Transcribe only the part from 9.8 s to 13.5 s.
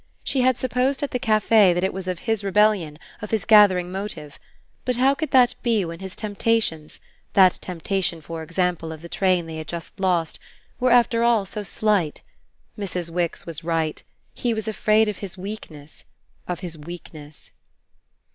lost were after all so slight? Mrs. Wix